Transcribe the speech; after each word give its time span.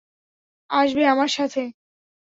আসবে 0.69 1.03
আমার 1.05 1.29
সাথে? 1.29 1.61